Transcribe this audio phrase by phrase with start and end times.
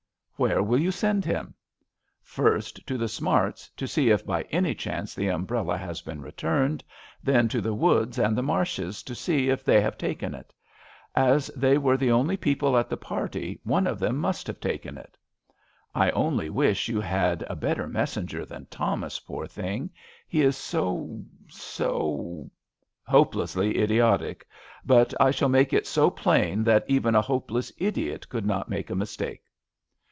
[0.41, 1.53] "Where will you send him?
[1.77, 6.83] *'" First to the Smarts, to see if by any chance the umbrella has been returned;
[7.21, 10.51] then to the Woods and the Marshs, to see if they have taken it.
[11.15, 13.59] As they were the only people at the 134 A RAINY DAY.
[13.59, 15.15] party one of them must have taken it."
[15.93, 19.91] I only wish you had a better messenger than Thomas, poor thing!
[20.27, 22.49] he is so— so"
[23.03, 24.47] "Hopelessly idiotic.
[24.83, 28.89] But I shall make it so plain that even a hopeless idiot could not make
[28.89, 29.43] a mistake."